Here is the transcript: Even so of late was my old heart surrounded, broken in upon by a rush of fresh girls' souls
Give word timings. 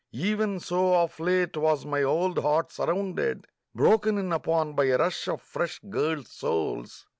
Even 0.13 0.59
so 0.59 0.95
of 0.95 1.19
late 1.19 1.55
was 1.55 1.85
my 1.85 2.01
old 2.01 2.39
heart 2.39 2.71
surrounded, 2.71 3.45
broken 3.75 4.17
in 4.17 4.33
upon 4.33 4.73
by 4.73 4.85
a 4.85 4.97
rush 4.97 5.27
of 5.27 5.43
fresh 5.43 5.79
girls' 5.91 6.31
souls 6.31 7.05